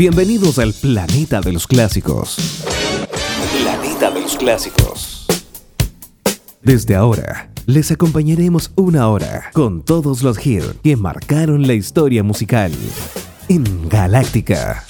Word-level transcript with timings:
Bienvenidos 0.00 0.58
al 0.58 0.72
planeta 0.72 1.42
de 1.42 1.52
los 1.52 1.66
clásicos. 1.66 2.38
Planeta 3.62 4.10
de 4.10 4.22
los 4.22 4.34
clásicos. 4.34 5.26
Desde 6.62 6.94
ahora, 6.94 7.50
les 7.66 7.90
acompañaremos 7.90 8.72
una 8.76 9.10
hora 9.10 9.50
con 9.52 9.82
todos 9.82 10.22
los 10.22 10.38
hits 10.46 10.74
que 10.82 10.96
marcaron 10.96 11.66
la 11.66 11.74
historia 11.74 12.22
musical 12.22 12.72
en 13.50 13.90
Galáctica. 13.90 14.86